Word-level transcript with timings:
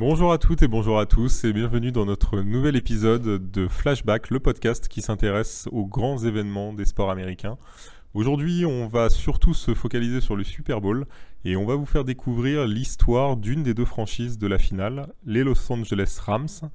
Bonjour 0.00 0.32
à 0.32 0.38
toutes 0.38 0.62
et 0.62 0.66
bonjour 0.66 0.98
à 0.98 1.04
tous 1.04 1.44
et 1.44 1.52
bienvenue 1.52 1.92
dans 1.92 2.06
notre 2.06 2.40
nouvel 2.40 2.74
épisode 2.74 3.50
de 3.50 3.68
Flashback, 3.68 4.30
le 4.30 4.40
podcast 4.40 4.88
qui 4.88 5.02
s'intéresse 5.02 5.68
aux 5.72 5.84
grands 5.84 6.16
événements 6.16 6.72
des 6.72 6.86
sports 6.86 7.10
américains. 7.10 7.58
Aujourd'hui, 8.14 8.64
on 8.64 8.88
va 8.88 9.10
surtout 9.10 9.52
se 9.52 9.74
focaliser 9.74 10.22
sur 10.22 10.36
le 10.36 10.42
Super 10.42 10.80
Bowl 10.80 11.04
et 11.44 11.54
on 11.54 11.66
va 11.66 11.74
vous 11.74 11.84
faire 11.84 12.04
découvrir 12.04 12.66
l'histoire 12.66 13.36
d'une 13.36 13.62
des 13.62 13.74
deux 13.74 13.84
franchises 13.84 14.38
de 14.38 14.46
la 14.46 14.56
finale, 14.56 15.12
les 15.26 15.44
Los 15.44 15.70
Angeles 15.70 16.18
Rams. 16.24 16.70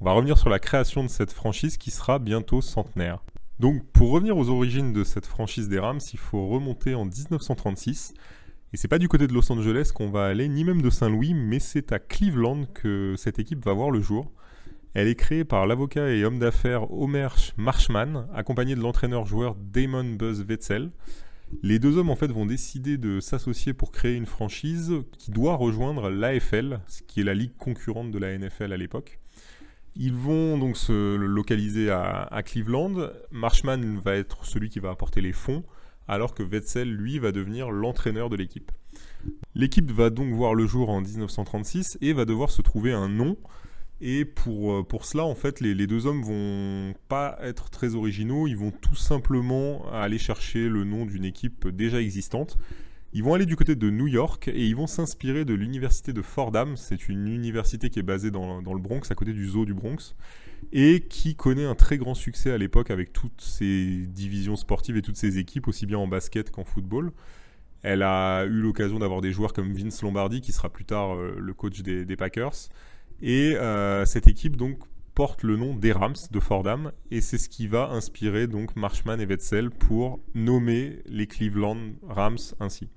On 0.00 0.06
va 0.06 0.12
revenir 0.12 0.38
sur 0.38 0.48
la 0.48 0.58
création 0.58 1.04
de 1.04 1.10
cette 1.10 1.32
franchise 1.32 1.76
qui 1.76 1.90
sera 1.90 2.18
bientôt 2.18 2.62
centenaire. 2.62 3.22
Donc 3.58 3.84
pour 3.92 4.10
revenir 4.10 4.38
aux 4.38 4.48
origines 4.48 4.94
de 4.94 5.04
cette 5.04 5.26
franchise 5.26 5.68
des 5.68 5.78
Rams, 5.78 6.00
il 6.14 6.18
faut 6.18 6.48
remonter 6.48 6.94
en 6.94 7.04
1936 7.04 8.14
et 8.72 8.76
c'est 8.76 8.88
pas 8.88 8.98
du 8.98 9.08
côté 9.08 9.26
de 9.26 9.32
Los 9.32 9.50
Angeles 9.50 9.90
qu'on 9.92 10.10
va 10.10 10.26
aller, 10.26 10.48
ni 10.48 10.62
même 10.62 10.80
de 10.80 10.90
Saint-Louis, 10.90 11.34
mais 11.34 11.58
c'est 11.58 11.90
à 11.90 11.98
Cleveland 11.98 12.66
que 12.72 13.14
cette 13.18 13.40
équipe 13.40 13.64
va 13.64 13.72
voir 13.72 13.90
le 13.90 14.00
jour. 14.00 14.32
Elle 14.94 15.08
est 15.08 15.16
créée 15.16 15.44
par 15.44 15.66
l'avocat 15.66 16.10
et 16.10 16.24
homme 16.24 16.38
d'affaires 16.38 16.92
Homer 16.92 17.28
Marshman, 17.56 18.28
accompagné 18.32 18.76
de 18.76 18.80
l'entraîneur-joueur 18.80 19.56
Damon 19.56 20.04
Buzz 20.04 20.44
Wetzel. 20.48 20.90
Les 21.62 21.80
deux 21.80 21.96
hommes 21.96 22.10
en 22.10 22.16
fait 22.16 22.30
vont 22.30 22.46
décider 22.46 22.96
de 22.96 23.18
s'associer 23.18 23.72
pour 23.72 23.90
créer 23.90 24.14
une 24.14 24.26
franchise 24.26 24.94
qui 25.18 25.32
doit 25.32 25.56
rejoindre 25.56 26.08
l'AFL, 26.08 26.80
ce 26.86 27.02
qui 27.02 27.20
est 27.20 27.24
la 27.24 27.34
ligue 27.34 27.56
concurrente 27.56 28.12
de 28.12 28.18
la 28.18 28.38
NFL 28.38 28.72
à 28.72 28.76
l'époque. 28.76 29.18
Ils 29.96 30.14
vont 30.14 30.58
donc 30.58 30.76
se 30.76 31.16
localiser 31.16 31.90
à, 31.90 32.22
à 32.22 32.42
Cleveland. 32.44 33.10
Marshman 33.32 33.98
va 33.98 34.14
être 34.14 34.44
celui 34.44 34.68
qui 34.68 34.78
va 34.78 34.90
apporter 34.90 35.20
les 35.20 35.32
fonds 35.32 35.64
alors 36.10 36.34
que 36.34 36.42
Wetzel, 36.42 36.92
lui, 36.92 37.20
va 37.20 37.30
devenir 37.30 37.70
l'entraîneur 37.70 38.28
de 38.30 38.36
l'équipe. 38.36 38.72
L'équipe 39.54 39.90
va 39.92 40.10
donc 40.10 40.32
voir 40.34 40.54
le 40.54 40.66
jour 40.66 40.90
en 40.90 41.00
1936 41.00 41.98
et 42.00 42.12
va 42.12 42.24
devoir 42.24 42.50
se 42.50 42.62
trouver 42.62 42.92
un 42.92 43.08
nom. 43.08 43.36
Et 44.00 44.24
pour, 44.24 44.72
euh, 44.72 44.84
cela, 45.02 45.24
en 45.24 45.36
fait, 45.36 45.60
les, 45.60 45.86
deux 45.86 46.06
hommes 46.06 46.22
vont 46.22 46.94
pas 47.08 47.38
être 47.42 47.70
très 47.70 47.94
originaux, 47.94 48.48
ils 48.48 48.56
vont 48.56 48.72
tout 48.72 48.96
simplement 48.96 49.88
aller 49.92 50.18
chercher 50.18 50.68
le 50.68 50.82
nom 50.82 51.06
d'une 51.06 51.24
équipe 51.24 51.68
déjà 51.68 52.00
existante. 52.00 52.58
Ils 53.12 53.24
vont 53.24 53.34
aller 53.34 53.46
du 53.46 53.56
côté 53.56 53.74
de 53.74 53.90
New 53.90 54.06
York 54.06 54.46
et 54.46 54.66
ils 54.66 54.76
vont 54.76 54.86
s'inspirer 54.86 55.44
de 55.44 55.52
l'université 55.52 56.12
de 56.12 56.22
Fordham. 56.22 56.76
C'est 56.76 57.08
une 57.08 57.26
université 57.26 57.90
qui 57.90 57.98
est 57.98 58.04
basée 58.04 58.30
dans, 58.30 58.60
le 58.60 58.80
Bronx, 58.80 59.10
à 59.10 59.14
côté 59.16 59.32
du 59.32 59.48
zoo 59.48 59.64
du 59.64 59.74
Bronx 59.74 60.14
et 60.72 61.00
qui 61.08 61.34
connaît 61.34 61.64
un 61.64 61.74
très 61.74 61.98
grand 61.98 62.14
succès 62.14 62.52
à 62.52 62.58
l'époque 62.58 62.90
avec 62.90 63.12
toutes 63.12 63.40
ses 63.40 64.06
divisions 64.06 64.56
sportives 64.56 64.96
et 64.96 65.02
toutes 65.02 65.16
ses 65.16 65.38
équipes, 65.38 65.66
aussi 65.66 65.86
bien 65.86 65.98
en 65.98 66.06
basket 66.06 66.50
qu'en 66.50 66.64
football. 66.64 67.12
Elle 67.82 68.02
a 68.02 68.44
eu 68.44 68.60
l'occasion 68.60 68.98
d'avoir 68.98 69.22
des 69.22 69.32
joueurs 69.32 69.54
comme 69.54 69.72
Vince 69.72 70.02
Lombardi, 70.02 70.40
qui 70.40 70.52
sera 70.52 70.68
plus 70.68 70.84
tard 70.84 71.14
euh, 71.14 71.34
le 71.38 71.54
coach 71.54 71.80
des, 71.80 72.16
Packers. 72.16 72.68
Et 73.22 73.56
euh, 73.56 74.04
cette 74.04 74.28
équipe 74.28 74.56
donc 74.56 74.78
porte 75.20 75.42
le 75.42 75.58
nom 75.58 75.74
des 75.74 75.92
Rams 75.92 76.16
de 76.30 76.40
Fordham, 76.40 76.92
et 77.10 77.20
c'est 77.20 77.36
ce 77.36 77.50
qui 77.50 77.66
va 77.66 77.90
inspirer 77.90 78.46
donc 78.46 78.74
Marshman 78.74 79.20
et 79.20 79.26
Wetzel 79.26 79.68
pour 79.68 80.18
nommer 80.34 81.02
les 81.04 81.26
Cleveland 81.26 81.92
Rams 82.08 82.38
ainsi. 82.58 82.88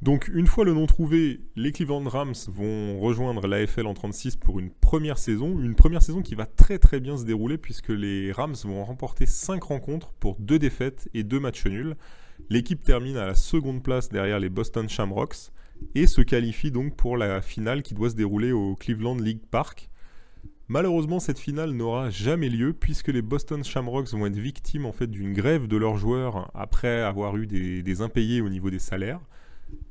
Donc 0.00 0.28
une 0.28 0.46
fois 0.46 0.64
le 0.64 0.74
nom 0.74 0.86
trouvé, 0.86 1.40
les 1.56 1.72
Cleveland 1.72 2.08
Rams 2.08 2.36
vont 2.46 3.00
rejoindre 3.00 3.48
l'AFL 3.48 3.88
en 3.88 3.94
36 3.94 4.36
pour 4.36 4.60
une 4.60 4.70
première 4.70 5.18
saison, 5.18 5.58
une 5.58 5.74
première 5.74 6.02
saison 6.02 6.22
qui 6.22 6.36
va 6.36 6.46
très 6.46 6.78
très 6.78 7.00
bien 7.00 7.16
se 7.16 7.24
dérouler 7.24 7.58
puisque 7.58 7.88
les 7.88 8.30
Rams 8.30 8.54
vont 8.62 8.84
remporter 8.84 9.26
5 9.26 9.60
rencontres 9.64 10.12
pour 10.20 10.36
2 10.38 10.60
défaites 10.60 11.08
et 11.14 11.24
2 11.24 11.40
matchs 11.40 11.66
nuls. 11.66 11.96
L'équipe 12.48 12.84
termine 12.84 13.16
à 13.16 13.26
la 13.26 13.34
seconde 13.34 13.82
place 13.82 14.08
derrière 14.08 14.38
les 14.38 14.50
Boston 14.50 14.88
Shamrocks 14.88 15.50
et 15.96 16.06
se 16.06 16.20
qualifie 16.20 16.70
donc 16.70 16.94
pour 16.94 17.16
la 17.16 17.42
finale 17.42 17.82
qui 17.82 17.94
doit 17.94 18.10
se 18.10 18.14
dérouler 18.14 18.52
au 18.52 18.76
Cleveland 18.76 19.16
League 19.16 19.42
Park. 19.50 19.88
Malheureusement, 20.72 21.20
cette 21.20 21.38
finale 21.38 21.72
n'aura 21.72 22.08
jamais 22.08 22.48
lieu 22.48 22.72
puisque 22.72 23.08
les 23.08 23.20
Boston 23.20 23.62
Shamrocks 23.62 24.08
vont 24.14 24.24
être 24.24 24.38
victimes 24.38 24.86
en 24.86 24.92
fait 24.92 25.06
d'une 25.06 25.34
grève 25.34 25.68
de 25.68 25.76
leurs 25.76 25.98
joueurs 25.98 26.50
après 26.54 27.02
avoir 27.02 27.36
eu 27.36 27.46
des 27.46 28.00
impayés 28.00 28.40
au 28.40 28.48
niveau 28.48 28.70
des 28.70 28.78
salaires. 28.78 29.20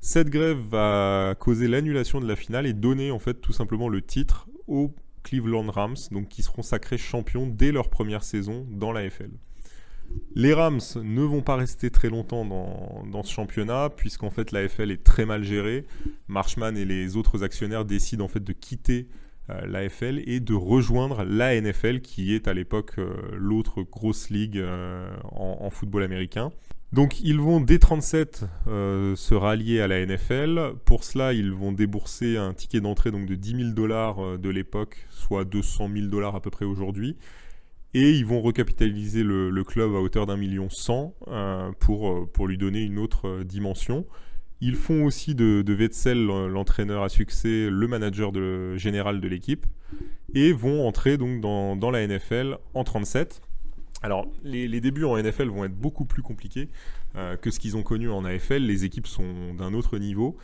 Cette 0.00 0.30
grève 0.30 0.60
va 0.70 1.34
causer 1.36 1.66
l'annulation 1.66 2.20
de 2.20 2.28
la 2.28 2.36
finale 2.36 2.64
et 2.64 2.74
donner 2.74 3.10
en 3.10 3.18
fait 3.18 3.40
tout 3.40 3.52
simplement 3.52 3.88
le 3.88 4.02
titre 4.02 4.48
aux 4.68 4.94
Cleveland 5.24 5.68
Rams, 5.68 5.96
qui 6.30 6.42
seront 6.42 6.62
sacrés 6.62 6.96
champions 6.96 7.48
dès 7.48 7.72
leur 7.72 7.90
première 7.90 8.22
saison 8.22 8.64
dans 8.70 8.92
la 8.92 9.10
FL. 9.10 9.30
Les 10.36 10.54
Rams 10.54 10.78
ne 11.02 11.22
vont 11.22 11.42
pas 11.42 11.56
rester 11.56 11.90
très 11.90 12.08
longtemps 12.08 12.44
dans, 12.44 13.22
ce 13.24 13.32
championnat, 13.32 13.90
puisqu'en 13.90 14.30
fait 14.30 14.52
la 14.52 14.68
FL 14.68 14.92
est 14.92 15.02
très 15.02 15.26
mal 15.26 15.42
gérée. 15.42 15.86
Marshman 16.28 16.76
et 16.76 16.84
les 16.84 17.16
autres 17.16 17.42
actionnaires 17.42 17.84
décident 17.84 18.24
en 18.24 18.28
fait 18.28 18.44
de 18.44 18.52
quitter 18.52 19.08
euh, 19.50 19.66
la 19.66 19.88
FL 19.88 20.22
et 20.26 20.40
de 20.40 20.54
rejoindre 20.54 21.24
la 21.24 21.60
NFL, 21.60 22.00
qui 22.00 22.34
est 22.34 22.48
à 22.48 22.54
l'époque 22.54 22.92
euh, 22.98 23.14
l'autre 23.32 23.82
grosse 23.82 24.30
ligue 24.30 24.58
euh, 24.58 25.10
en, 25.32 25.70
football 25.70 26.02
américain. 26.02 26.52
Donc 26.92 27.20
ils 27.20 27.38
vont 27.38 27.60
dès 27.60 27.78
37 27.78 28.44
euh, 28.66 29.14
se 29.14 29.34
rallier 29.34 29.80
à 29.80 29.88
la 29.88 30.04
NFL. 30.04 30.74
Pour 30.84 31.04
cela, 31.04 31.32
ils 31.32 31.52
vont 31.52 31.72
débourser 31.72 32.38
un 32.38 32.54
ticket 32.54 32.80
d'entrée 32.80 33.10
donc 33.10 33.26
de 33.26 33.34
10 33.34 33.56
000 33.56 33.70
dollars 33.70 34.38
de 34.38 34.48
l'époque, 34.48 35.06
soit 35.10 35.44
200 35.44 35.90
000 35.92 36.06
dollars 36.06 36.34
à 36.34 36.40
peu 36.40 36.50
près 36.50 36.64
aujourd'hui. 36.64 37.16
Et 37.94 38.12
ils 38.12 38.26
vont 38.26 38.42
recapitaliser 38.42 39.22
le, 39.22 39.64
club 39.64 39.94
à 39.94 39.98
hauteur 40.00 40.26
d'un 40.26 40.36
million 40.36 40.68
cent 40.68 41.14
euh, 41.28 41.72
pour, 41.78 42.30
pour 42.30 42.46
lui 42.46 42.58
donner 42.58 42.82
une 42.82 42.98
autre 42.98 43.42
dimension. 43.44 44.06
Ils 44.60 44.76
font 44.76 45.04
aussi 45.04 45.34
de, 45.34 45.62
de 45.62 45.74
Wetzel, 45.74 46.24
l'entraîneur 46.26 47.02
à 47.02 47.08
succès, 47.08 47.68
le 47.70 47.86
manager 47.86 48.32
général 48.76 49.20
de 49.20 49.28
l'équipe, 49.28 49.66
et 50.34 50.52
vont 50.52 50.86
entrer 50.86 51.16
donc 51.16 51.40
dans, 51.40 51.76
dans 51.76 51.90
la 51.90 52.06
NFL 52.06 52.58
en 52.74 52.84
37. 52.84 53.40
Alors, 54.02 54.28
les, 54.44 54.80
débuts 54.80 55.04
en 55.04 55.20
NFL 55.20 55.48
vont 55.48 55.64
être 55.64 55.74
beaucoup 55.74 56.04
plus 56.04 56.22
compliqués 56.22 56.68
euh, 57.16 57.36
que 57.36 57.50
ce 57.50 57.58
qu'ils 57.58 57.76
ont 57.76 57.82
connu 57.82 58.08
en 58.10 58.24
AFL. 58.24 58.62
Les 58.62 58.84
équipes 58.84 59.08
sont 59.08 59.54
d'un 59.54 59.74
autre 59.74 59.98
niveau 59.98 60.36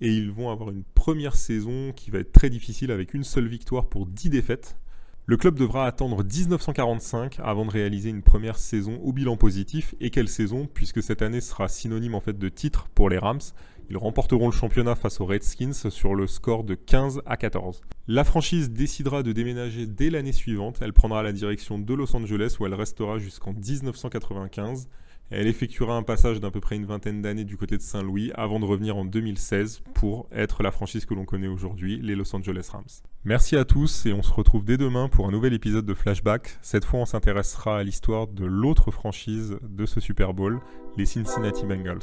et 0.00 0.08
ils 0.08 0.30
vont 0.30 0.50
avoir 0.50 0.70
une 0.70 0.82
première 0.94 1.36
saison 1.36 1.92
qui 1.92 2.10
va 2.10 2.20
être 2.20 2.32
très 2.32 2.48
difficile 2.48 2.90
avec 2.90 3.12
une 3.12 3.24
seule 3.24 3.46
victoire 3.46 3.86
pour 3.86 4.06
10 4.06 4.30
défaites. 4.30 4.76
Le 5.24 5.36
club 5.36 5.56
devra 5.56 5.86
attendre 5.86 6.24
1945 6.24 7.38
avant 7.44 7.64
de 7.64 7.70
réaliser 7.70 8.10
une 8.10 8.22
première 8.22 8.58
saison 8.58 8.98
au 9.04 9.12
bilan 9.12 9.36
positif. 9.36 9.94
Et 10.00 10.10
quelle 10.10 10.26
saison, 10.26 10.66
puisque 10.66 11.00
cette 11.00 11.22
année 11.22 11.40
sera 11.40 11.68
synonyme 11.68 12.16
en 12.16 12.20
fait 12.20 12.36
de 12.36 12.48
titre 12.48 12.88
pour 12.92 13.08
les 13.08 13.18
Rams. 13.18 13.40
Ils 13.88 13.96
remporteront 13.96 14.46
le 14.46 14.52
championnat 14.52 14.96
face 14.96 15.20
aux 15.20 15.26
Redskins 15.26 15.90
sur 15.90 16.16
le 16.16 16.26
score 16.26 16.64
de 16.64 16.74
15 16.74 17.22
à 17.24 17.36
14. 17.36 17.82
La 18.08 18.24
franchise 18.24 18.70
décidera 18.70 19.22
de 19.22 19.30
déménager 19.30 19.86
dès 19.86 20.10
l'année 20.10 20.32
suivante. 20.32 20.78
Elle 20.80 20.92
prendra 20.92 21.22
la 21.22 21.32
direction 21.32 21.78
de 21.78 21.94
Los 21.94 22.16
Angeles 22.16 22.56
où 22.58 22.66
elle 22.66 22.74
restera 22.74 23.18
jusqu'en 23.18 23.52
1995. 23.52 24.88
Elle 25.34 25.46
effectuera 25.46 25.96
un 25.96 26.02
passage 26.02 26.40
d'à 26.40 26.50
peu 26.50 26.60
près 26.60 26.76
une 26.76 26.84
vingtaine 26.84 27.22
d'années 27.22 27.44
du 27.44 27.56
côté 27.56 27.78
de 27.78 27.82
Saint-Louis 27.82 28.32
avant 28.34 28.60
de 28.60 28.66
revenir 28.66 28.98
en 28.98 29.06
2016 29.06 29.82
pour 29.94 30.28
être 30.30 30.62
la 30.62 30.70
franchise 30.70 31.06
que 31.06 31.14
l'on 31.14 31.24
connaît 31.24 31.48
aujourd'hui, 31.48 31.98
les 32.02 32.14
Los 32.14 32.36
Angeles 32.36 32.68
Rams. 32.70 32.84
Merci 33.24 33.56
à 33.56 33.64
tous 33.64 34.04
et 34.04 34.12
on 34.12 34.22
se 34.22 34.30
retrouve 34.30 34.62
dès 34.62 34.76
demain 34.76 35.08
pour 35.08 35.26
un 35.26 35.30
nouvel 35.30 35.54
épisode 35.54 35.86
de 35.86 35.94
Flashback. 35.94 36.58
Cette 36.60 36.84
fois, 36.84 37.00
on 37.00 37.06
s'intéressera 37.06 37.78
à 37.78 37.82
l'histoire 37.82 38.26
de 38.26 38.44
l'autre 38.44 38.90
franchise 38.90 39.56
de 39.62 39.86
ce 39.86 40.00
Super 40.00 40.34
Bowl, 40.34 40.60
les 40.98 41.06
Cincinnati 41.06 41.64
Bengals. 41.64 42.02